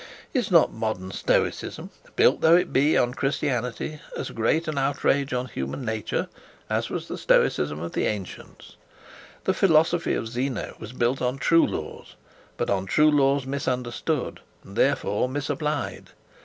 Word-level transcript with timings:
Is 0.33 0.49
not 0.49 0.73
modern 0.73 1.11
stoicism, 1.11 1.91
built 2.15 2.41
though 2.41 2.55
it 2.55 2.73
be 2.73 2.97
on 2.97 3.13
Christianity, 3.13 3.99
as 4.17 4.31
great 4.31 4.67
an 4.67 4.79
outrage 4.79 5.31
on 5.31 5.45
human 5.45 5.85
nature 5.85 6.27
as 6.71 6.89
was 6.89 7.07
the 7.07 7.19
stoicism 7.19 7.79
of 7.83 7.91
the 7.91 8.07
ancients? 8.07 8.77
The 9.43 9.53
philosophy 9.53 10.15
of 10.15 10.27
Zeno 10.27 10.75
was 10.79 10.91
built 10.91 11.21
on 11.21 11.37
true 11.37 11.67
laws, 11.67 12.15
but 12.57 12.71
on 12.71 12.87
true 12.87 13.11
laws 13.11 13.45
misunderstood, 13.45 14.39
and 14.63 14.75
therefore 14.75 15.29
misapplied. 15.29 16.09